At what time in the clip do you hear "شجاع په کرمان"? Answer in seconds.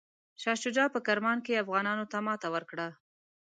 0.63-1.37